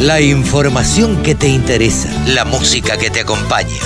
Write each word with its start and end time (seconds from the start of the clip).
La 0.00 0.20
información 0.20 1.24
que 1.24 1.34
te 1.34 1.48
interesa, 1.48 2.08
la 2.28 2.44
música 2.44 2.96
que 2.96 3.10
te 3.10 3.18
acompaña. 3.18 3.80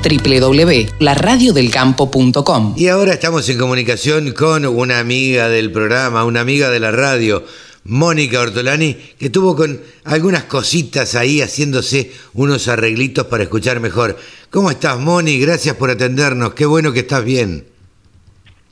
www.laradiodelcampo.com 0.00 2.74
Y 2.76 2.86
ahora 2.86 3.14
estamos 3.14 3.48
en 3.48 3.58
comunicación 3.58 4.30
con 4.30 4.64
una 4.64 5.00
amiga 5.00 5.48
del 5.48 5.72
programa, 5.72 6.24
una 6.24 6.42
amiga 6.42 6.70
de 6.70 6.78
la 6.78 6.92
radio, 6.92 7.44
Mónica 7.82 8.42
Ortolani, 8.42 8.96
que 9.18 9.26
estuvo 9.26 9.56
con 9.56 9.80
algunas 10.04 10.44
cositas 10.44 11.16
ahí 11.16 11.40
haciéndose 11.40 12.12
unos 12.34 12.68
arreglitos 12.68 13.26
para 13.26 13.42
escuchar 13.42 13.80
mejor. 13.80 14.16
¿Cómo 14.50 14.70
estás, 14.70 15.00
Moni? 15.00 15.40
Gracias 15.40 15.74
por 15.74 15.90
atendernos. 15.90 16.54
Qué 16.54 16.64
bueno 16.64 16.92
que 16.92 17.00
estás 17.00 17.24
bien. 17.24 17.64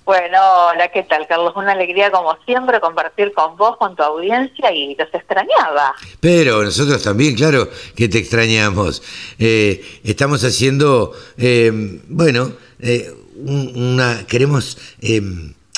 Bueno, 0.04 0.36
hola, 0.68 0.88
¿qué 0.92 1.02
tal, 1.04 1.26
Carlos? 1.26 1.54
Una 1.56 1.72
alegría, 1.72 2.10
como 2.10 2.36
siempre, 2.44 2.78
compartir 2.78 3.32
con 3.32 3.56
vos, 3.56 3.78
con 3.78 3.96
tu 3.96 4.02
audiencia 4.02 4.70
y 4.70 4.94
los 4.96 5.08
extrañaba. 5.14 5.94
Pero 6.20 6.62
nosotros 6.62 7.02
también, 7.02 7.34
claro, 7.34 7.70
que 7.96 8.08
te 8.10 8.18
extrañamos. 8.18 9.02
Eh, 9.38 10.00
estamos 10.04 10.44
haciendo, 10.44 11.12
eh, 11.38 12.00
bueno, 12.08 12.52
eh, 12.80 13.14
un- 13.36 13.72
una, 13.94 14.26
queremos, 14.26 14.76
eh, 15.00 15.22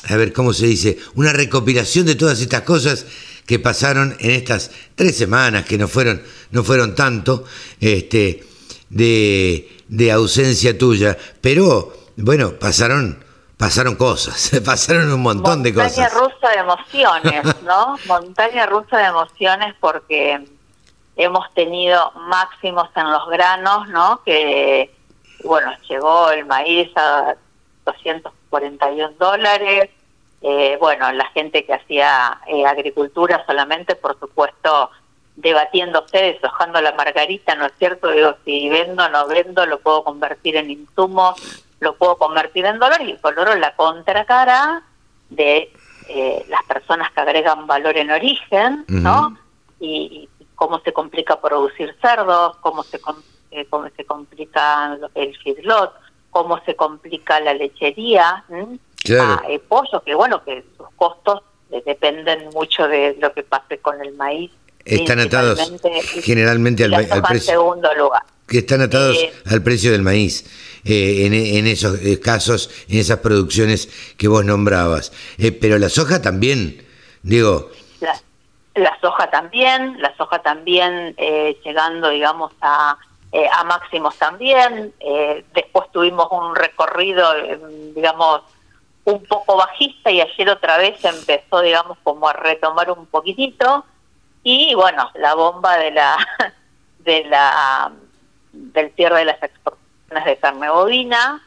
a 0.09 0.17
ver, 0.17 0.33
¿cómo 0.33 0.53
se 0.53 0.67
dice? 0.67 0.99
Una 1.15 1.33
recopilación 1.33 2.05
de 2.07 2.17
todas 2.17 2.41
estas 2.41 2.63
cosas 2.63 3.07
que 3.47 3.61
pasaron 3.61 4.17
en 4.19 4.33
estas 4.33 4.73
tres 4.97 5.17
semanas, 5.17 5.67
que 5.67 5.79
no 5.79 5.87
fueron, 5.87 6.21
no 6.51 6.65
fueron 6.65 6.97
tanto, 6.97 7.45
este, 7.81 8.43
de, 8.91 9.69
de 9.87 10.11
ausencia 10.11 10.77
tuya. 10.77 11.17
Pero, 11.41 11.97
bueno, 12.17 12.55
pasaron, 12.59 13.25
pasaron 13.57 13.97
cosas, 13.97 14.61
pasaron 14.65 15.13
un 15.13 15.23
montón 15.23 15.63
de 15.63 15.73
Montaña 15.73 16.09
cosas. 16.09 16.15
rusa 16.15 16.49
de 16.51 16.59
emociones, 16.59 17.63
¿no? 17.63 17.97
Montaña 18.07 18.67
rusa 18.67 18.99
de 18.99 19.05
emociones 19.05 19.75
porque 19.81 20.47
hemos 21.17 21.53
tenido 21.55 22.13
máximos 22.13 22.89
en 22.95 23.11
los 23.11 23.29
granos, 23.29 23.89
¿no? 23.89 24.23
Que, 24.25 24.95
bueno, 25.45 25.73
llegó 25.89 26.31
el 26.31 26.45
maíz 26.45 26.91
a 26.97 27.35
241 27.85 29.13
dólares. 29.19 29.91
Eh, 30.43 30.77
bueno, 30.79 31.11
la 31.13 31.27
gente 31.31 31.65
que 31.65 31.73
hacía 31.73 32.41
eh, 32.47 32.67
agricultura 32.67 33.43
solamente, 33.47 33.97
por 33.97 34.19
supuesto, 34.21 34.91
debatiéndose, 35.35 36.19
deshojando 36.19 36.81
la 36.81 36.93
margarita, 36.93 37.55
¿no 37.55 37.67
es 37.67 37.73
cierto? 37.79 38.11
Digo, 38.11 38.37
si 38.45 38.69
vendo, 38.69 39.09
no 39.09 39.27
vendo, 39.27 39.65
lo 39.67 39.81
puedo 39.81 40.05
convertir 40.05 40.57
en 40.57 40.71
insumo, 40.71 41.35
lo 41.81 41.97
puedo 41.97 42.17
convertir 42.17 42.65
en 42.67 42.79
dólar 42.79 43.03
y 43.03 43.11
el 43.13 43.21
color 43.21 43.49
es 43.51 43.59
la 43.61 43.75
contracara 43.77 44.83
de 45.31 45.73
eh, 46.09 46.45
las 46.49 46.63
personas 46.65 47.11
que 47.13 47.21
agregan 47.21 47.67
valor 47.67 47.97
en 47.97 48.11
origen, 48.11 48.85
¿no? 48.89 49.37
Y, 49.81 50.29
y 50.39 50.45
cómo 50.55 50.81
se 50.81 50.93
complica 50.93 51.41
producir 51.41 51.95
cerdos, 52.01 52.57
cómo 52.61 52.83
se, 52.83 52.99
eh, 53.51 53.67
cómo 53.69 53.89
se 53.97 54.05
complica 54.05 54.97
el 55.15 55.37
feedlot, 55.39 55.93
cómo 56.31 56.61
se 56.65 56.75
complica 56.77 57.41
la 57.41 57.55
lechería. 57.55 58.45
Claro. 59.05 59.41
Ah, 59.43 59.43
eh, 59.49 59.59
pollo, 59.59 60.03
que 60.05 60.15
bueno, 60.15 60.43
que 60.45 60.65
sus 60.77 60.87
costos 60.97 61.43
dependen 61.85 62.49
mucho 62.51 62.87
de 62.89 63.17
lo 63.21 63.33
que 63.33 63.43
pase 63.43 63.79
con 63.79 64.01
el 64.01 64.15
maíz. 64.15 64.51
Están 64.85 65.19
atados 65.19 65.73
generalmente 66.23 66.85
al, 66.85 66.95
en 66.95 67.23
precio. 67.23 67.53
segundo 67.55 67.93
lugar. 67.95 68.23
que 68.47 68.59
están 68.59 68.81
atados 68.83 69.17
Eh, 69.17 69.33
al 69.47 69.61
precio 69.63 69.91
del 69.91 70.03
maíz 70.03 70.45
eh, 70.87 71.27
en, 71.27 71.67
esos 71.67 72.01
eh, 72.01 72.21
casos, 72.21 72.71
en 72.89 72.99
esas 72.99 73.19
producciones 73.19 73.89
que 74.17 74.29
vos 74.29 74.45
nombrabas. 74.45 75.13
Eh, 75.37 75.51
pero 75.51 75.79
la 75.79 75.89
soja 75.89 76.23
también, 76.23 76.87
digo, 77.23 77.71
La, 78.75 78.97
soja 79.01 79.31
también, 79.31 80.01
la 80.01 80.15
soja 80.17 80.43
también 80.43 81.15
eh, 81.17 81.59
llegando, 81.65 82.11
digamos, 82.11 82.53
a, 82.61 82.97
eh, 83.33 83.49
a 83.53 83.65
máximos 83.65 84.17
también. 84.17 84.95
Eh, 85.01 85.45
después 85.55 85.91
tuvimos 85.93 86.29
un 86.31 86.55
recorrido, 86.55 87.27
digamos, 87.95 88.43
un 89.05 89.25
poco 89.25 89.57
bajista 89.57 90.11
y 90.11 90.21
ayer 90.21 90.51
otra 90.51 90.79
vez 90.79 91.05
empezó, 91.05 91.63
digamos, 91.63 91.99
como 92.03 92.29
a 92.29 92.33
retomar 92.33 92.91
un 92.91 93.07
poquitito. 93.07 93.85
Y 94.43 94.75
bueno, 94.75 95.11
la 95.15 95.35
bomba 95.35 95.79
de 95.79 95.91
la, 95.91 96.17
de 97.01 97.25
la, 97.25 97.91
del 98.53 98.93
cierre 98.95 99.21
de 99.21 99.25
las 99.25 99.43
exportaciones 99.43 99.86
de 100.09 100.37
carne 100.39 100.71
bovina, 100.71 101.43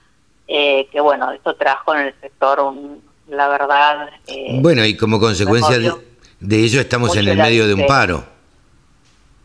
eh, 0.47 0.87
que 0.91 0.99
bueno, 0.99 1.31
esto 1.31 1.55
trajo 1.55 1.95
en 1.95 2.07
el 2.07 2.13
sector, 2.21 2.59
un, 2.59 3.01
la 3.27 3.47
verdad... 3.47 4.09
eh, 4.27 4.57
bueno, 4.61 4.85
y 4.85 4.97
como 4.97 5.19
consecuencia 5.19 5.77
de, 5.77 6.63
ello 6.63 6.81
estamos 6.81 7.15
en 7.15 7.27
el 7.27 7.37
medio 7.37 7.67
de 7.67 7.73
un 7.73 7.85
paro. 7.85 8.23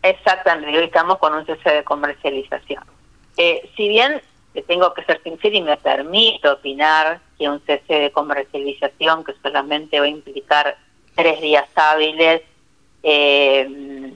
Exactamente, 0.01 0.77
hoy 0.77 0.85
estamos 0.85 1.17
con 1.17 1.33
un 1.33 1.45
cese 1.45 1.69
de 1.69 1.83
comercialización. 1.83 2.83
Eh, 3.37 3.69
si 3.75 3.87
bien 3.89 4.21
te 4.53 4.61
tengo 4.61 4.93
que 4.93 5.03
ser 5.03 5.21
sincera 5.23 5.55
y 5.55 5.61
me 5.61 5.77
permito 5.77 6.53
opinar 6.53 7.19
que 7.37 7.49
un 7.49 7.59
cese 7.65 7.93
de 7.93 8.11
comercialización 8.11 9.23
que 9.23 9.33
solamente 9.41 9.99
va 9.99 10.05
a 10.05 10.09
implicar 10.09 10.77
tres 11.15 11.41
días 11.41 11.65
hábiles, 11.75 12.41
eh, 13.03 14.13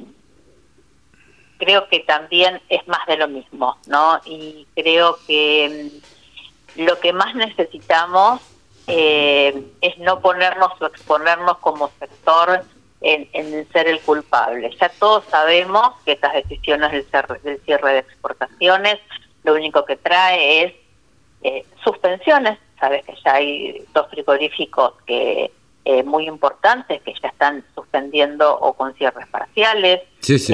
creo 1.60 1.88
que 1.90 2.00
también 2.00 2.60
es 2.70 2.88
más 2.88 3.06
de 3.06 3.18
lo 3.18 3.28
mismo, 3.28 3.78
¿no? 3.86 4.20
Y 4.26 4.66
creo 4.76 5.20
que 5.28 5.92
mm, 6.76 6.82
lo 6.86 7.00
que 7.00 7.14
más 7.14 7.36
necesitamos 7.36 8.42
eh, 8.88 9.64
es 9.82 9.98
no 10.00 10.20
ponernos 10.22 10.72
o 10.82 10.88
exponernos 10.88 11.60
como 11.60 11.92
sector 12.00 12.64
en, 13.02 13.30
en 13.34 13.72
ser 13.72 13.88
el 13.88 14.00
culpable. 14.00 14.76
Ya 14.80 14.90
todos 14.98 15.24
sabemos 15.26 15.94
que 16.06 16.14
estas 16.14 16.34
decisiones 16.34 16.92
del 16.92 17.06
cierre, 17.06 17.40
del 17.44 17.62
cierre 17.62 17.94
de 17.94 18.00
exportaciones 18.00 19.00
lo 19.44 19.54
único 19.54 19.86
que 19.86 19.96
trae 19.96 20.64
es 20.64 20.74
eh, 21.44 21.66
suspensiones. 21.84 22.58
Sabes 22.80 23.06
que 23.06 23.14
ya 23.24 23.34
hay 23.36 23.86
dos 23.94 24.08
frigoríficos 24.10 24.94
que 25.06 25.52
eh, 25.86 26.04
muy 26.04 26.28
importantes 26.28 27.02
que 27.02 27.14
ya 27.22 27.30
están 27.30 27.64
suspendiendo 27.74 28.58
o 28.60 28.74
con 28.74 28.94
cierres 28.96 29.28
parciales. 29.28 30.02
Sí, 30.20 30.40
sí. 30.40 30.54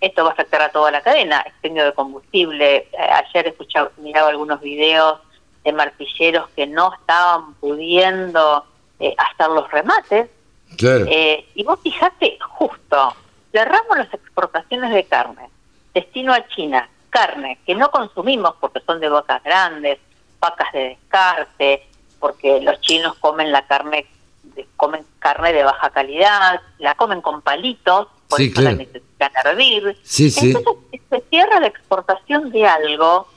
Esto 0.00 0.24
va 0.24 0.30
a 0.30 0.32
afectar 0.32 0.60
a 0.62 0.70
toda 0.70 0.90
la 0.90 1.00
cadena, 1.02 1.40
expendio 1.46 1.84
de 1.84 1.92
combustible. 1.94 2.76
Eh, 2.76 2.96
ayer 2.98 3.48
escuchaba, 3.48 3.90
miraba 3.98 4.28
algunos 4.28 4.60
videos 4.60 5.20
de 5.64 5.72
martilleros 5.72 6.48
que 6.50 6.66
no 6.66 6.92
estaban 6.94 7.54
pudiendo 7.54 8.64
eh, 9.00 9.14
hacer 9.18 9.48
los 9.52 9.70
remates. 9.70 10.28
Claro. 10.76 11.06
Eh, 11.08 11.46
y 11.54 11.62
vos 11.64 11.78
fijate, 11.82 12.38
justo, 12.40 13.14
cerramos 13.52 13.96
las 13.98 14.12
exportaciones 14.12 14.92
de 14.92 15.04
carne, 15.04 15.48
destino 15.94 16.32
a 16.34 16.46
China, 16.48 16.88
carne 17.10 17.58
que 17.64 17.74
no 17.74 17.90
consumimos 17.90 18.54
porque 18.60 18.80
son 18.80 19.00
de 19.00 19.08
vacas 19.08 19.42
grandes, 19.42 19.98
vacas 20.40 20.70
de 20.72 20.80
descarte, 20.90 21.86
porque 22.20 22.60
los 22.60 22.78
chinos 22.82 23.14
comen 23.20 23.50
la 23.52 23.66
carne, 23.66 24.06
de- 24.42 24.66
comen 24.76 25.06
carne 25.18 25.52
de 25.54 25.64
baja 25.64 25.88
calidad, 25.90 26.60
la 26.78 26.94
comen 26.94 27.22
con 27.22 27.40
palitos, 27.42 28.08
por 28.28 28.38
Sí, 28.38 28.50
eso 28.52 28.60
la 28.60 28.74
claro. 28.76 28.90
Necesitan 29.18 29.46
hervir. 29.46 29.96
Sí, 30.02 30.30
sí. 30.30 30.48
Entonces 30.48 31.00
se 31.10 31.22
cierra 31.30 31.60
la 31.60 31.66
exportación 31.66 32.50
de 32.50 32.66
algo 32.66 33.28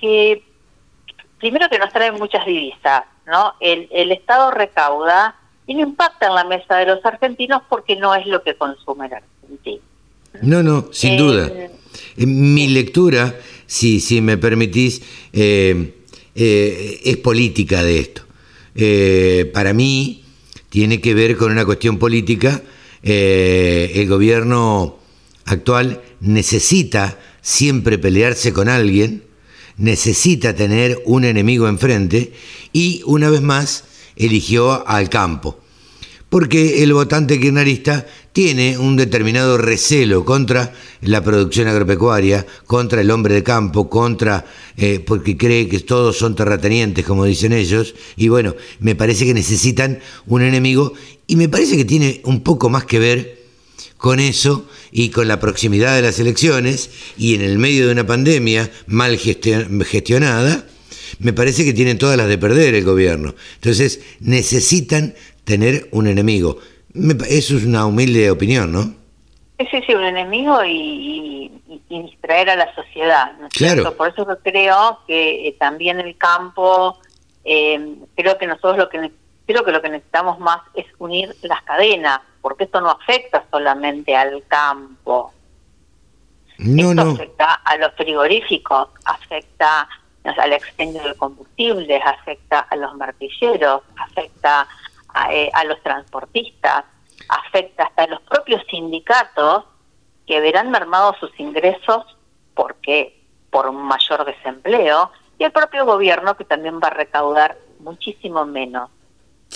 que 0.00 0.42
primero 1.38 1.68
que 1.68 1.78
nos 1.78 1.92
trae 1.92 2.12
muchas 2.12 2.44
divisas, 2.46 3.04
¿no? 3.26 3.54
El, 3.60 3.88
el 3.92 4.12
Estado 4.12 4.50
recauda 4.50 5.36
y 5.66 5.74
no 5.74 5.82
impacta 5.82 6.26
en 6.26 6.34
la 6.34 6.44
mesa 6.44 6.76
de 6.76 6.86
los 6.86 7.04
argentinos 7.04 7.62
porque 7.68 7.96
no 7.96 8.14
es 8.14 8.26
lo 8.26 8.42
que 8.42 8.54
consume 8.56 9.06
el 9.06 9.14
argentino. 9.14 9.82
No, 10.42 10.62
no, 10.62 10.88
sin 10.92 11.14
Eh, 11.14 11.16
duda. 11.18 11.50
En 12.16 12.54
Mi 12.54 12.68
lectura, 12.68 13.34
si, 13.66 14.00
si 14.00 14.20
me 14.20 14.36
permitís, 14.38 15.02
eh, 15.32 15.94
eh, 16.34 17.00
es 17.04 17.16
política 17.18 17.82
de 17.82 17.98
esto. 18.00 18.22
Eh, 18.74 19.50
para 19.52 19.72
mí 19.72 20.24
tiene 20.68 21.00
que 21.00 21.14
ver 21.14 21.36
con 21.36 21.50
una 21.52 21.64
cuestión 21.64 21.98
política. 21.98 22.62
El 23.02 24.06
gobierno 24.08 24.97
actual 25.48 26.02
necesita 26.20 27.18
siempre 27.40 27.98
pelearse 27.98 28.52
con 28.52 28.68
alguien, 28.68 29.24
necesita 29.76 30.54
tener 30.54 31.00
un 31.06 31.24
enemigo 31.24 31.68
enfrente 31.68 32.32
y 32.72 33.02
una 33.06 33.30
vez 33.30 33.42
más 33.42 33.84
eligió 34.16 34.86
al 34.86 35.08
campo. 35.08 35.58
Porque 36.28 36.82
el 36.82 36.92
votante 36.92 37.40
kirchnerista 37.40 38.06
tiene 38.34 38.76
un 38.76 38.96
determinado 38.96 39.56
recelo 39.56 40.26
contra 40.26 40.74
la 41.00 41.24
producción 41.24 41.68
agropecuaria, 41.68 42.46
contra 42.66 43.00
el 43.00 43.10
hombre 43.10 43.34
de 43.34 43.42
campo, 43.42 43.88
contra 43.88 44.44
eh, 44.76 45.00
porque 45.00 45.38
cree 45.38 45.68
que 45.68 45.80
todos 45.80 46.18
son 46.18 46.36
terratenientes, 46.36 47.06
como 47.06 47.24
dicen 47.24 47.54
ellos, 47.54 47.94
y 48.16 48.28
bueno, 48.28 48.54
me 48.80 48.94
parece 48.94 49.24
que 49.24 49.32
necesitan 49.32 50.00
un 50.26 50.42
enemigo, 50.42 50.92
y 51.26 51.36
me 51.36 51.48
parece 51.48 51.78
que 51.78 51.86
tiene 51.86 52.20
un 52.24 52.42
poco 52.42 52.68
más 52.68 52.84
que 52.84 52.98
ver 52.98 53.37
con 53.96 54.20
eso 54.20 54.68
y 54.90 55.10
con 55.10 55.28
la 55.28 55.40
proximidad 55.40 55.94
de 55.94 56.02
las 56.02 56.18
elecciones, 56.18 56.90
y 57.16 57.34
en 57.34 57.42
el 57.42 57.58
medio 57.58 57.86
de 57.86 57.92
una 57.92 58.06
pandemia 58.06 58.70
mal 58.86 59.18
gestio- 59.18 59.66
gestionada, 59.84 60.64
me 61.18 61.32
parece 61.32 61.64
que 61.64 61.72
tienen 61.72 61.98
todas 61.98 62.16
las 62.16 62.28
de 62.28 62.38
perder 62.38 62.74
el 62.74 62.84
gobierno. 62.84 63.34
Entonces 63.56 64.00
necesitan 64.20 65.14
tener 65.44 65.88
un 65.92 66.06
enemigo. 66.06 66.58
Eso 67.28 67.56
es 67.56 67.64
una 67.64 67.86
humilde 67.86 68.30
opinión, 68.30 68.72
¿no? 68.72 68.94
Sí, 69.58 69.80
sí, 69.86 69.94
un 69.94 70.04
enemigo 70.04 70.64
y, 70.64 71.50
distraer 71.88 72.50
a 72.50 72.56
la 72.56 72.74
sociedad. 72.74 73.32
claro. 73.52 73.96
Por 73.96 74.10
eso 74.10 74.26
creo 74.44 75.00
que 75.06 75.48
eh, 75.48 75.56
también 75.58 75.98
el 75.98 76.16
campo, 76.16 76.98
eh, 77.44 77.94
creo 78.14 78.38
que 78.38 78.46
nosotros 78.46 78.76
lo 78.76 78.88
que 78.88 79.10
creo 79.46 79.64
que 79.64 79.72
lo 79.72 79.80
que 79.80 79.88
necesitamos 79.88 80.38
más 80.38 80.60
es 80.74 80.84
unir 80.98 81.34
las 81.42 81.62
cadenas, 81.62 82.20
porque 82.40 82.64
esto 82.64 82.80
no 82.80 82.90
afecta 82.90 83.44
solamente 83.50 84.16
al 84.16 84.44
campo. 84.46 85.32
No, 86.58 86.90
esto 86.90 87.04
no. 87.04 87.10
afecta 87.12 87.54
a 87.54 87.76
los 87.76 87.94
frigoríficos, 87.94 88.88
afecta 89.04 89.88
al 90.24 90.52
expendio 90.52 91.02
de 91.02 91.14
combustibles, 91.14 92.02
afecta 92.04 92.60
a 92.60 92.76
los 92.76 92.94
martilleros, 92.96 93.82
afecta 93.96 94.66
a, 95.08 95.32
eh, 95.32 95.50
a 95.54 95.64
los 95.64 95.80
transportistas, 95.82 96.84
afecta 97.28 97.84
hasta 97.84 98.02
a 98.04 98.06
los 98.08 98.20
propios 98.22 98.62
sindicatos 98.70 99.64
que 100.26 100.40
verán 100.40 100.70
mermados 100.70 101.16
sus 101.18 101.38
ingresos 101.40 102.04
porque 102.54 103.18
por 103.50 103.68
un 103.68 103.82
mayor 103.82 104.24
desempleo 104.24 105.10
y 105.38 105.44
el 105.44 105.52
propio 105.52 105.86
gobierno 105.86 106.36
que 106.36 106.44
también 106.44 106.80
va 106.80 106.88
a 106.88 106.94
recaudar 106.94 107.56
muchísimo 107.78 108.44
menos. 108.44 108.90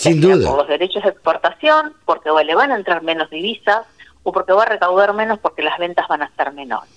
Sin 0.03 0.21
duda. 0.21 0.49
Por 0.49 0.57
los 0.59 0.67
derechos 0.67 1.03
de 1.03 1.09
exportación, 1.09 1.93
porque 2.05 2.29
le 2.45 2.55
van 2.55 2.71
a 2.71 2.75
entrar 2.75 3.03
menos 3.03 3.29
divisas 3.29 3.85
o 4.23 4.31
porque 4.31 4.53
va 4.53 4.63
a 4.63 4.67
recaudar 4.67 5.13
menos 5.13 5.39
porque 5.39 5.63
las 5.63 5.77
ventas 5.77 6.07
van 6.07 6.21
a 6.21 6.31
ser 6.35 6.51
menores. 6.53 6.89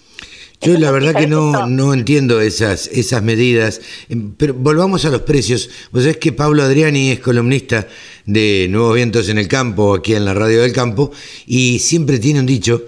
Yo 0.60 0.78
la 0.78 0.90
verdad 0.90 1.14
que 1.14 1.26
no, 1.26 1.66
no 1.66 1.92
entiendo 1.92 2.40
esas, 2.40 2.86
esas 2.88 3.22
medidas, 3.22 3.80
em, 4.08 4.34
pero 4.34 4.54
volvamos 4.54 5.04
a 5.04 5.10
los 5.10 5.22
precios. 5.22 5.68
Vos 5.92 6.02
sabés 6.02 6.16
que 6.16 6.32
Pablo 6.32 6.62
Adriani 6.62 7.10
es 7.10 7.20
columnista 7.20 7.86
de 8.24 8.66
Nuevos 8.70 8.94
Vientos 8.94 9.28
en 9.28 9.38
el 9.38 9.48
Campo, 9.48 9.94
aquí 9.94 10.14
en 10.14 10.24
la 10.24 10.34
Radio 10.34 10.62
del 10.62 10.72
Campo, 10.72 11.12
y 11.46 11.78
siempre 11.80 12.18
tiene 12.18 12.40
un 12.40 12.46
dicho 12.46 12.82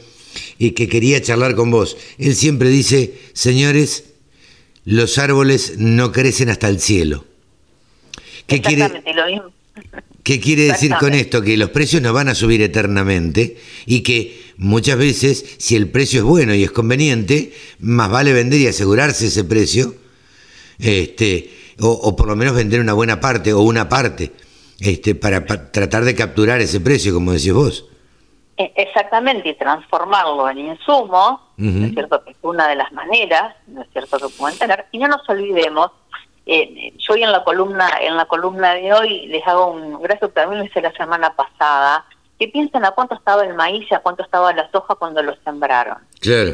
y 0.59 0.73
que 0.73 0.89
quería 0.89 1.21
charlar 1.21 1.55
con 1.55 1.71
vos. 1.71 1.97
Él 2.19 2.35
siempre 2.35 2.69
dice, 2.71 3.19
señores, 3.35 4.15
los 4.85 5.19
árboles 5.19 5.79
no 5.79 6.13
crecen 6.13 6.49
hasta 6.49 6.69
el 6.69 6.81
cielo. 6.81 7.25
¿Qué 8.47 8.63
quiere, 8.63 8.89
lo 9.15 9.27
mismo. 9.27 9.53
¿Qué 10.29 10.41
quiere 10.41 10.65
decir 10.65 10.95
con 11.01 11.15
esto? 11.15 11.41
Que 11.41 11.57
los 11.57 11.71
precios 11.71 12.03
no 12.03 12.13
van 12.13 12.29
a 12.29 12.35
subir 12.35 12.61
eternamente 12.61 13.57
y 13.87 14.03
que 14.03 14.53
muchas 14.59 14.99
veces, 14.99 15.57
si 15.57 15.75
el 15.75 15.91
precio 15.91 16.19
es 16.19 16.25
bueno 16.27 16.53
y 16.55 16.63
es 16.63 16.71
conveniente, 16.71 17.55
más 17.79 18.11
vale 18.11 18.35
vender 18.35 18.61
y 18.61 18.67
asegurarse 18.67 19.29
ese 19.29 19.45
precio, 19.45 19.95
este, 20.79 21.51
o, 21.81 22.15
por 22.15 22.29
lo 22.29 22.37
menos 22.37 22.55
vender 22.55 22.79
una 22.79 22.93
buena 22.93 23.21
parte 23.21 23.55
o 23.55 23.63
una 23.63 23.89
parte, 23.89 24.33
este, 24.81 25.15
para, 25.15 25.47
tratar 25.47 26.05
de 26.05 26.15
capturar 26.15 26.61
ese 26.61 26.81
precio, 26.81 27.15
como 27.15 27.33
decís 27.33 27.55
vos. 27.55 27.87
E, 28.59 28.71
exactamente, 28.77 29.49
y 29.49 29.55
transformarlo 29.55 30.51
en 30.51 30.59
insumo, 30.59 31.41
¿no 31.57 31.87
es 31.87 31.93
cierto? 31.95 32.23
Que 32.23 32.33
es 32.33 32.37
una 32.43 32.69
de 32.69 32.77
las 32.77 32.93
maneras, 32.93 33.57
¿no 33.67 33.81
es 33.81 33.89
cierto?, 33.93 34.19
que 34.19 34.29
pueden 34.37 34.59
tener. 34.59 34.85
Y 34.93 34.99
no 34.99 35.09
nos 35.09 35.27
olvidemos 35.27 35.91
eh, 36.51 36.95
yo 36.97 37.13
hoy 37.13 37.23
en 37.23 37.31
la 37.31 37.45
columna 37.45 37.91
en 38.01 38.17
la 38.17 38.25
columna 38.25 38.73
de 38.73 38.91
hoy 38.95 39.27
les 39.27 39.47
hago 39.47 39.67
un 39.71 40.01
gracias 40.01 40.33
también 40.33 40.65
hice 40.65 40.81
la 40.81 40.93
semana 40.93 41.35
pasada. 41.37 42.07
Que 42.39 42.47
piensen 42.47 42.85
a 42.85 42.93
cuánto 42.93 43.17
estaba 43.17 43.45
el 43.45 43.55
maíz 43.55 43.85
y 43.91 43.95
a 43.95 43.99
cuánto 43.99 44.23
estaba 44.23 44.53
la 44.53 44.71
soja 44.71 44.95
cuando 44.95 45.21
lo 45.25 45.35
sembraron 45.45 45.99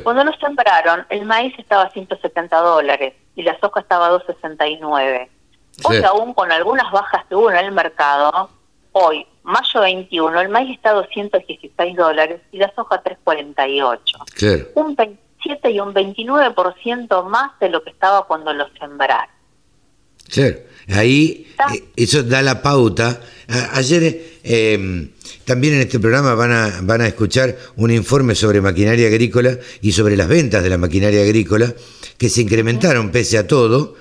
cuando 0.02 0.25
lo 0.25 0.32
sembraron 0.38 1.05
el 1.11 1.26
maíz 1.26 1.52
estaba 1.58 1.82
a 1.82 1.91
170 1.91 2.56
dólares 2.56 3.12
y 3.37 3.43
la 3.43 3.61
soja 3.61 3.81
estaba 3.81 4.06
a 4.06 4.08
269 4.08 5.31
hoy 5.85 6.02
aún 6.02 6.32
con 6.32 6.50
algunas 6.50 6.91
bajas 6.91 7.26
que 7.26 7.35
hubo 7.35 7.50
en 7.50 7.58
el 7.58 7.70
mercado 7.70 8.49
hoy 8.93 9.26
mayo 9.43 9.81
21 9.82 10.41
el 10.41 10.49
maíz 10.49 10.75
está 10.75 10.91
a 10.91 10.94
216 10.94 11.96
dólares 11.96 12.41
y 12.50 12.56
la 12.56 12.73
soja 12.75 12.96
a 12.96 13.02
348 13.02 14.19
un 14.76 14.96
27 14.96 15.70
y 15.70 15.81
un 15.81 15.93
29% 15.93 17.25
más 17.25 17.58
de 17.61 17.69
lo 17.69 17.85
que 17.85 17.91
estaba 17.91 18.26
cuando 18.26 18.55
lo 18.55 18.67
sembraron 18.81 19.33
Claro, 20.28 20.58
ahí 20.88 21.46
eh, 21.72 21.84
eso 21.96 22.22
da 22.22 22.42
la 22.42 22.62
pauta. 22.62 23.20
ayer 23.72 24.38
em, 24.42 25.08
también 25.44 25.74
en 25.74 25.80
este 25.80 26.00
programa 26.00 26.34
van 26.34 26.52
a, 26.52 26.80
van 26.82 27.00
a 27.00 27.06
escuchar 27.06 27.56
un 27.76 27.90
informe 27.90 28.34
sobre 28.34 28.60
maquinaria 28.60 29.08
agrícola 29.08 29.58
y 29.82 29.92
sobre 29.92 30.16
las 30.16 30.28
ventas 30.28 30.62
de 30.62 30.70
la 30.70 30.78
maquinaria 30.78 31.22
agrícola 31.22 31.74
que 32.18 32.28
se 32.28 32.42
incrementaron 32.42 33.10
pese 33.10 33.38
a 33.38 33.46
todo. 33.46 33.96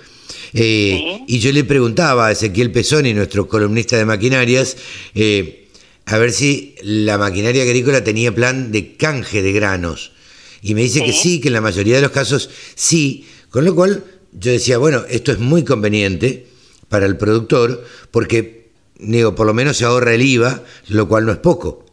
Eh, 0.53 1.21
y 1.27 1.39
yo 1.39 1.51
le 1.51 1.63
preguntaba 1.63 2.27
a 2.27 2.31
Ezequiel 2.31 2.71
Pesoni, 2.71 3.13
nuestro 3.13 3.47
columnista 3.47 3.97
de 3.97 4.05
maquinarias, 4.05 4.77
eh, 5.15 5.67
a 6.05 6.17
ver 6.17 6.31
si 6.31 6.75
la 6.83 7.17
maquinaria 7.17 7.63
agrícola 7.63 8.03
tenía 8.03 8.33
plan 8.33 8.71
de 8.71 8.95
canje 8.95 9.41
de 9.41 9.51
granos. 9.51 10.11
Y 10.61 10.75
me 10.75 10.81
dice 10.81 11.03
que 11.03 11.11
sí, 11.11 11.41
que 11.41 11.49
en 11.49 11.55
la 11.55 11.61
mayoría 11.61 11.95
de 11.95 12.01
los 12.01 12.11
casos 12.11 12.49
sí, 12.75 13.25
con 13.49 13.65
lo 13.65 13.75
cual 13.75 14.03
yo 14.35 14.51
decía, 14.51 14.77
bueno, 14.77 15.01
esto 15.09 15.31
es 15.31 15.39
muy 15.39 15.63
conveniente 15.63 16.47
para 16.89 17.05
el 17.05 17.17
productor 17.17 17.83
porque, 18.11 18.71
digo, 18.95 19.35
por 19.35 19.47
lo 19.47 19.53
menos 19.53 19.77
se 19.77 19.85
ahorra 19.85 20.13
el 20.13 20.21
IVA, 20.21 20.61
lo 20.89 21.07
cual 21.07 21.25
no 21.25 21.31
es 21.31 21.39
poco. 21.39 21.85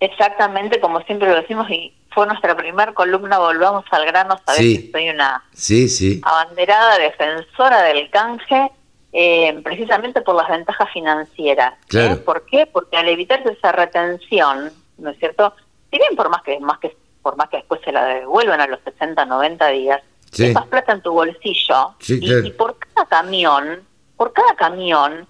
Exactamente, 0.00 0.80
como 0.80 1.00
siempre 1.02 1.28
lo 1.28 1.36
decimos, 1.36 1.68
y 1.70 1.94
fue 2.10 2.26
nuestra 2.26 2.56
primera 2.56 2.92
columna, 2.94 3.38
volvamos 3.38 3.84
al 3.90 4.06
grano, 4.06 4.40
sabes 4.46 4.60
que 4.60 4.90
soy 4.90 5.10
una 5.10 5.44
sí, 5.52 5.88
sí. 5.88 6.20
abanderada 6.24 6.98
defensora 6.98 7.82
del 7.82 8.10
canje, 8.10 8.70
eh, 9.12 9.60
precisamente 9.62 10.22
por 10.22 10.36
las 10.36 10.48
ventajas 10.48 10.88
financieras. 10.92 11.74
¿eh? 11.74 11.84
Claro. 11.88 12.24
¿Por 12.24 12.46
qué? 12.46 12.66
Porque 12.66 12.96
al 12.96 13.08
evitarse 13.08 13.52
esa 13.52 13.72
retención, 13.72 14.72
¿no 14.98 15.10
es 15.10 15.18
cierto? 15.18 15.54
Si 15.90 15.98
bien 15.98 16.16
por 16.16 16.30
más 16.30 16.42
que, 16.42 16.58
más 16.60 16.78
que, 16.78 16.96
por 17.22 17.36
más 17.36 17.48
que 17.48 17.58
después 17.58 17.80
se 17.84 17.92
la 17.92 18.04
devuelvan 18.06 18.60
a 18.60 18.66
los 18.66 18.80
60, 18.84 19.24
90 19.24 19.68
días, 19.68 20.00
sí. 20.30 20.54
plata 20.68 20.92
en 20.92 21.02
tu 21.02 21.12
bolsillo 21.12 21.94
y, 22.08 22.50
por 22.52 22.76
cada 22.78 23.06
camión, 23.06 23.82
por 24.16 24.32
cada 24.32 24.54
camión 24.54 25.26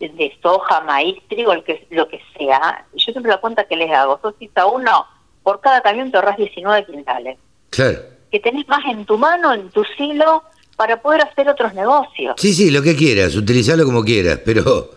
de, 0.00 0.38
soja, 0.42 0.80
maíz, 0.82 1.16
trigo, 1.28 1.52
el 1.52 1.64
que, 1.64 1.86
lo 1.90 2.08
que 2.08 2.20
sea, 2.36 2.86
yo 2.94 3.12
siempre 3.12 3.30
la 3.30 3.38
cuenta 3.38 3.64
que 3.64 3.76
les 3.76 3.90
hago, 3.90 4.18
sos 4.22 4.34
a 4.54 4.66
uno, 4.66 5.06
por 5.42 5.60
cada 5.60 5.80
camión 5.80 6.10
te 6.10 6.18
ahorras 6.18 6.36
19 6.36 6.86
quintales. 6.86 7.38
Claro. 7.70 8.00
Que 8.30 8.40
tenés 8.40 8.68
más 8.68 8.84
en 8.86 9.04
tu 9.06 9.18
mano, 9.18 9.52
en 9.52 9.70
tu 9.70 9.84
silo, 9.96 10.44
para 10.76 11.02
poder 11.02 11.22
hacer 11.22 11.48
otros 11.48 11.74
negocios. 11.74 12.34
Sí, 12.38 12.54
sí, 12.54 12.70
lo 12.70 12.82
que 12.82 12.94
quieras, 12.94 13.34
utilizarlo 13.34 13.84
como 13.84 14.04
quieras, 14.04 14.40
pero... 14.44 14.90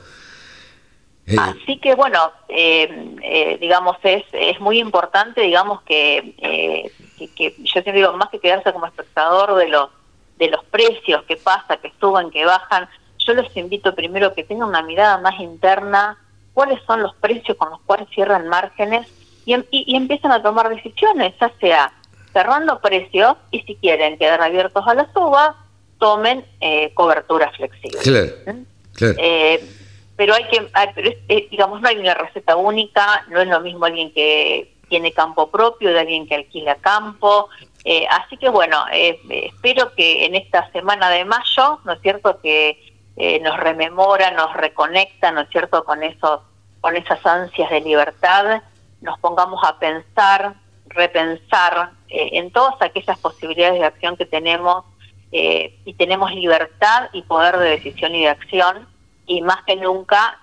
Eh, 1.26 1.36
Así 1.40 1.78
que 1.80 1.96
bueno, 1.96 2.32
eh, 2.50 3.16
eh, 3.24 3.58
digamos, 3.60 3.98
es, 4.04 4.24
es 4.34 4.60
muy 4.60 4.80
importante, 4.80 5.42
digamos, 5.42 5.82
que 5.84 6.92
que, 7.30 7.56
yo 7.58 7.72
siempre 7.72 7.94
digo, 7.94 8.14
más 8.14 8.30
que 8.30 8.40
quedarse 8.40 8.74
como 8.74 8.86
espectador 8.86 9.56
de 9.56 9.68
los, 9.68 9.90
de 10.38 10.50
los 10.50 10.64
precios, 10.66 11.24
que 11.24 11.38
pasa, 11.38 11.78
que 11.78 11.92
suben, 12.00 12.32
que 12.32 12.46
bajan, 12.46 12.90
yo 13.20 13.34
les 13.34 13.56
invito 13.56 13.94
primero 13.96 14.34
que 14.34 14.44
tengan 14.44 14.70
una 14.70 14.82
mirada 14.82 15.18
más 15.20 15.40
interna, 15.40 16.18
cuáles 16.54 16.82
son 16.86 17.02
los 17.02 17.16
precios 17.16 17.58
con 17.58 17.70
los 17.70 17.82
cuales 17.82 18.08
cierran 18.14 18.48
márgenes 18.48 19.08
y, 19.46 19.54
em, 19.54 19.64
y, 19.72 19.96
empiezan 19.96 20.32
a 20.32 20.42
tomar 20.42 20.70
decisiones, 20.70 21.34
ya 21.40 21.52
sea 21.60 21.94
cerrando 22.34 22.80
precios 22.80 23.36
y 23.52 23.62
si 23.62 23.76
quieren 23.76 24.18
quedar 24.18 24.42
abiertos 24.42 24.86
a 24.88 24.94
la 24.94 25.12
suba, 25.14 25.56
tomen 26.00 26.46
eh, 26.60 26.94
cobertura 26.94 27.52
flexible. 27.52 28.00
Claro, 28.00 28.32
¿Mm? 28.48 29.06
eh, 29.18 29.64
pero 30.16 30.34
hay 30.34 30.44
que, 30.50 30.68
eh, 31.30 31.48
digamos, 31.50 31.82
no 31.82 31.88
hay 31.88 31.98
una 31.98 32.14
receta 32.14 32.56
única, 32.56 33.26
no 33.30 33.42
es 33.42 33.48
lo 33.48 33.60
mismo 33.62 33.86
alguien 33.86 34.14
que 34.14 34.74
tiene 34.92 35.14
campo 35.14 35.50
propio, 35.50 35.94
de 35.94 36.02
alguien 36.02 36.28
que 36.28 36.36
alquila 36.36 36.76
campo. 36.76 37.48
Eh, 37.86 38.06
así 38.10 38.36
que 38.36 38.50
bueno, 38.50 38.84
eh, 38.92 39.18
espero 39.30 39.96
que 39.96 40.26
en 40.26 40.36
esta 40.36 40.70
semana 40.74 41.10
de 41.10 41.24
mayo, 41.24 41.80
¿no 41.86 41.94
es 41.94 42.02
cierto?, 42.02 42.42
que 42.42 42.78
eh, 43.16 43.40
nos 43.40 43.58
rememora, 43.58 44.32
nos 44.32 44.52
reconecta, 44.54 45.32
¿no 45.32 45.42
es 45.42 45.50
cierto?, 45.50 45.86
con, 45.86 46.04
esos, 46.04 46.42
con 46.82 46.98
esas 46.98 47.26
ansias 47.26 47.70
de 47.70 47.80
libertad, 47.80 48.62
nos 49.00 49.18
pongamos 49.20 49.64
a 49.64 49.80
pensar, 49.80 50.56
repensar 50.88 51.92
en 52.10 52.52
todas 52.52 52.76
aquellas 52.82 53.18
posibilidades 53.20 53.80
de 53.80 53.86
acción 53.86 54.18
que 54.18 54.26
tenemos 54.26 54.84
y 55.32 55.94
tenemos 55.94 56.34
libertad 56.34 57.10
y 57.14 57.22
poder 57.22 57.58
de 57.58 57.70
decisión 57.70 58.14
y 58.14 58.24
de 58.24 58.30
acción 58.30 58.86
y 59.26 59.42
más 59.42 59.64
que 59.64 59.78
nunca 59.78 60.38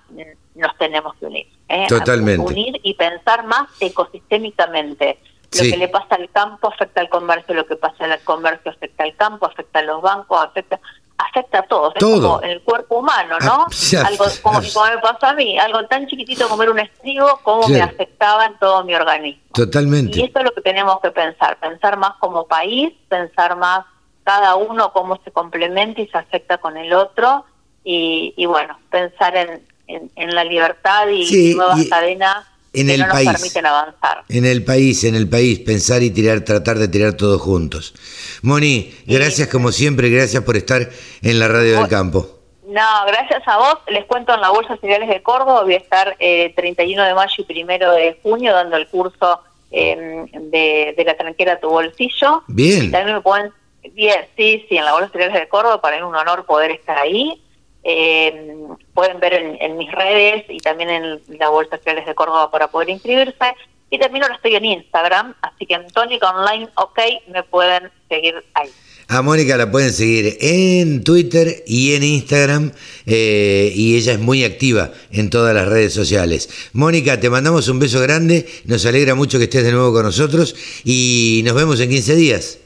nos 0.54 0.76
tenemos 0.78 1.14
que 1.16 1.26
unir. 1.26 1.57
¿Eh? 1.68 1.86
Totalmente. 1.88 2.46
Unir 2.52 2.80
y 2.82 2.94
pensar 2.94 3.44
más 3.44 3.68
ecosistémicamente. 3.80 5.20
Lo 5.56 5.62
que 5.62 5.76
le 5.78 5.88
pasa 5.88 6.16
al 6.16 6.28
campo 6.30 6.68
afecta 6.68 7.00
al 7.00 7.08
comercio, 7.08 7.54
lo 7.54 7.66
que 7.66 7.76
pasa 7.76 8.04
al 8.04 8.20
comercio 8.20 8.70
afecta 8.70 9.04
al 9.04 9.16
campo, 9.16 9.46
afecta 9.46 9.78
a 9.78 9.82
los 9.82 10.02
bancos, 10.02 10.44
afecta 10.44 10.78
afecta 11.18 11.58
a 11.58 11.62
todos, 11.62 11.94
Todo. 11.94 12.14
es 12.14 12.20
como 12.20 12.40
el 12.42 12.62
cuerpo 12.62 12.98
humano, 13.00 13.36
¿no? 13.40 13.66
Ah, 13.66 14.06
algo 14.06 14.24
como, 14.40 14.60
me 14.60 14.98
pasó 15.02 15.26
a 15.26 15.34
mí, 15.34 15.58
algo 15.58 15.84
tan 15.86 16.06
chiquitito 16.06 16.48
como 16.48 16.62
era 16.62 16.72
un 16.72 16.78
estribo, 16.78 17.40
cómo 17.42 17.66
me 17.68 17.82
afectaba 17.82 18.46
en 18.46 18.58
todo 18.58 18.84
mi 18.84 18.94
organismo. 18.94 19.42
Totalmente. 19.52 20.18
Y 20.18 20.24
eso 20.24 20.38
es 20.38 20.44
lo 20.44 20.52
que 20.52 20.60
tenemos 20.60 21.00
que 21.00 21.10
pensar, 21.10 21.58
pensar 21.58 21.96
más 21.96 22.12
como 22.20 22.46
país, 22.46 22.92
pensar 23.08 23.56
más 23.56 23.84
cada 24.22 24.54
uno 24.54 24.92
cómo 24.92 25.18
se 25.24 25.32
complementa 25.32 26.00
y 26.00 26.06
se 26.06 26.18
afecta 26.18 26.58
con 26.58 26.76
el 26.76 26.92
otro, 26.92 27.44
y, 27.82 28.34
y 28.36 28.46
bueno, 28.46 28.78
pensar 28.90 29.36
en, 29.36 29.66
en, 29.88 30.34
la 30.34 30.44
libertad 30.44 31.08
y 31.08 31.54
nuevas 31.54 31.84
cadenas 31.86 32.46
en 32.72 32.86
que 32.86 32.94
el 32.94 33.00
no 33.00 33.06
nos 33.06 33.24
permiten 33.24 33.66
avanzar. 33.66 34.24
En 34.28 34.44
el 34.44 34.64
país, 34.64 35.04
en 35.04 35.14
el 35.14 35.28
país, 35.28 35.58
pensar 35.60 36.02
y 36.02 36.10
tirar, 36.10 36.42
tratar 36.42 36.78
de 36.78 36.88
tirar 36.88 37.14
todos 37.14 37.40
juntos. 37.40 37.94
Moni, 38.42 38.94
gracias 39.06 39.48
como 39.48 39.72
siempre, 39.72 40.10
gracias 40.10 40.42
por 40.44 40.56
estar 40.56 40.88
en 41.22 41.38
la 41.38 41.48
radio 41.48 41.78
del 41.78 41.88
campo. 41.88 42.38
No, 42.66 43.06
gracias 43.06 43.42
a 43.46 43.56
vos. 43.56 43.78
Les 43.88 44.04
cuento 44.04 44.34
en 44.34 44.42
la 44.42 44.50
Bolsa 44.50 44.74
de 44.74 44.80
Cereales 44.80 45.08
de 45.08 45.22
Córdoba. 45.22 45.62
Voy 45.62 45.74
a 45.74 45.78
estar 45.78 46.16
eh, 46.18 46.52
31 46.54 47.02
de 47.02 47.14
mayo 47.14 47.44
y 47.48 47.62
1 47.62 47.92
de 47.94 48.18
junio 48.22 48.52
dando 48.52 48.76
el 48.76 48.86
curso 48.88 49.40
eh, 49.70 50.26
de, 50.32 50.94
de 50.94 51.04
la 51.04 51.16
tranquera 51.16 51.54
a 51.54 51.60
tu 51.60 51.70
bolsillo. 51.70 52.42
Bien. 52.46 52.84
Y 52.84 52.90
también 52.90 53.16
me 53.16 53.22
pueden. 53.22 53.52
Bien, 53.92 54.26
sí, 54.36 54.66
sí, 54.68 54.76
en 54.76 54.84
la 54.84 54.92
Bolsa 54.92 55.06
de 55.06 55.12
Cereales 55.12 55.40
de 55.40 55.48
Córdoba. 55.48 55.80
Para 55.80 55.96
mí 55.96 56.02
es 56.02 56.08
un 56.08 56.14
honor 56.14 56.44
poder 56.44 56.70
estar 56.72 56.98
ahí. 56.98 57.42
Eh, 57.90 58.54
pueden 58.92 59.18
ver 59.18 59.32
en, 59.32 59.78
mis 59.78 59.90
redes 59.90 60.44
y 60.50 60.58
también 60.58 60.90
en 60.90 61.22
la 61.38 61.48
Bolsa 61.48 61.78
de 61.78 61.82
Cereales 61.82 62.06
de 62.06 62.14
Córdoba 62.14 62.50
para 62.50 62.68
poder 62.68 62.90
inscribirse. 62.90 63.54
Y 63.88 63.98
también 63.98 64.24
ahora 64.24 64.34
estoy 64.34 64.56
en 64.56 64.66
Instagram, 64.66 65.34
así 65.40 65.64
que 65.64 65.72
en 65.72 65.86
Tónica 65.86 66.28
Online, 66.28 66.68
ok, 66.74 66.98
me 67.32 67.42
pueden 67.44 67.90
seguir 68.10 68.34
ahí. 68.52 68.68
A 69.08 69.22
Mónica 69.22 69.56
la 69.56 69.70
pueden 69.70 69.90
seguir 69.90 70.36
en 70.42 71.02
Twitter 71.02 71.64
y 71.66 71.94
en 71.94 72.02
Instagram 72.02 72.72
eh, 73.06 73.72
y 73.74 73.96
ella 73.96 74.12
es 74.12 74.18
muy 74.18 74.44
activa 74.44 74.92
en 75.10 75.30
todas 75.30 75.54
las 75.54 75.66
redes 75.66 75.94
sociales. 75.94 76.50
Mónica, 76.74 77.18
te 77.18 77.30
mandamos 77.30 77.68
un 77.68 77.78
beso 77.78 78.02
grande, 78.02 78.46
nos 78.66 78.84
alegra 78.84 79.14
mucho 79.14 79.38
que 79.38 79.44
estés 79.44 79.64
de 79.64 79.72
nuevo 79.72 79.94
con 79.94 80.02
nosotros 80.02 80.54
y 80.84 81.40
nos 81.46 81.54
vemos 81.54 81.80
en 81.80 81.88
15 81.88 82.16
días. 82.16 82.58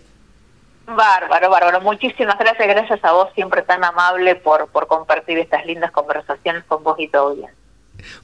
Bárbaro, 0.96 1.50
bárbaro. 1.50 1.80
Muchísimas 1.80 2.38
gracias, 2.38 2.68
gracias 2.68 3.04
a 3.04 3.12
vos, 3.12 3.28
siempre 3.34 3.62
tan 3.62 3.84
amable 3.84 4.36
por, 4.36 4.68
por 4.68 4.86
compartir 4.86 5.38
estas 5.38 5.66
lindas 5.66 5.90
conversaciones 5.90 6.64
con 6.64 6.82
vos 6.82 6.98
y 6.98 7.08
tu 7.08 7.18
audiencia. 7.18 7.62